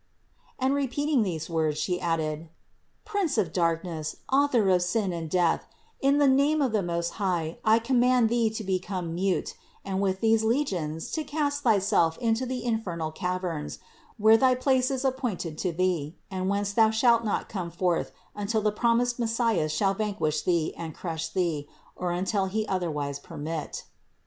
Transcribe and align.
And 0.57 0.73
repeating 0.73 1.21
these 1.21 1.47
words, 1.47 1.77
She 1.77 2.01
added: 2.01 2.49
"Prince 3.05 3.37
of 3.37 3.53
darkness, 3.53 4.15
author 4.33 4.67
of 4.71 4.81
sin 4.81 5.13
and 5.13 5.29
death, 5.29 5.67
in 5.99 6.17
the 6.17 6.27
name 6.27 6.59
of 6.59 6.71
the 6.71 6.81
Most 6.81 7.09
High 7.21 7.59
I 7.63 7.77
command 7.77 8.27
thee 8.27 8.49
to 8.49 8.63
become 8.63 9.13
mute, 9.13 9.53
and 9.85 10.01
with 10.01 10.21
thy 10.21 10.29
legions 10.41 11.11
to 11.11 11.23
cast 11.23 11.61
thyself 11.61 12.17
into 12.17 12.47
the 12.47 12.65
infernal 12.65 13.11
caverns, 13.11 13.77
where 14.17 14.37
thy 14.37 14.55
place 14.55 14.89
is 14.89 15.05
appointed 15.05 15.55
to 15.59 15.71
thee, 15.71 16.17
and 16.31 16.49
whence 16.49 16.73
thou 16.73 16.89
shalt 16.89 17.23
not 17.23 17.47
come 17.47 17.69
forth 17.69 18.11
until 18.35 18.63
the 18.63 18.71
promised 18.71 19.19
Messias 19.19 19.71
shall 19.71 19.93
vanquish 19.93 20.41
thee 20.41 20.73
and 20.75 20.95
crush 20.95 21.29
thee, 21.29 21.69
or 21.95 22.11
until 22.11 22.45
He 22.47 22.67
otherwise 22.67 23.19
permit." 23.19 23.83